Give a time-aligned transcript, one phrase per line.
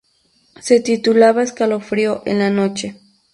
[0.61, 2.99] Se titulaba Escalofrío en la noche.